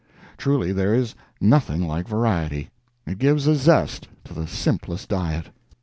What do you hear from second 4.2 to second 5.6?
to the simplest diet.